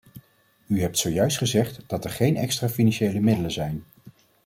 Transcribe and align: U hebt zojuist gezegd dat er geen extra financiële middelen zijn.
U 0.67 0.81
hebt 0.81 0.97
zojuist 0.97 1.37
gezegd 1.37 1.79
dat 1.87 2.03
er 2.05 2.11
geen 2.11 2.35
extra 2.37 2.69
financiële 2.69 3.19
middelen 3.19 3.51
zijn. 3.51 3.83